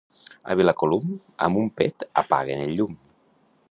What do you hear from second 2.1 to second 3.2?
apaguen el llum.